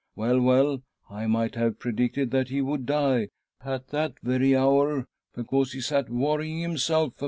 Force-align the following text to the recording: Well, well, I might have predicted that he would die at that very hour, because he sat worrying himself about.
Well, 0.15 0.41
well, 0.41 0.81
I 1.11 1.27
might 1.27 1.53
have 1.53 1.77
predicted 1.77 2.31
that 2.31 2.49
he 2.49 2.59
would 2.59 2.87
die 2.87 3.29
at 3.63 3.89
that 3.89 4.15
very 4.23 4.55
hour, 4.55 5.05
because 5.35 5.73
he 5.73 5.81
sat 5.81 6.09
worrying 6.09 6.59
himself 6.61 7.09
about. 7.13 7.19